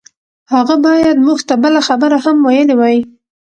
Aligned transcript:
هغه 0.53 0.75
بايد 0.85 1.17
موږ 1.25 1.39
ته 1.47 1.53
بله 1.63 1.79
خبره 1.87 2.17
هم 2.25 2.37
ويلي 2.47 2.75
وای. 2.77 2.97